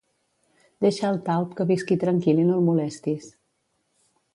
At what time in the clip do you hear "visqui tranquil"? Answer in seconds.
1.75-2.43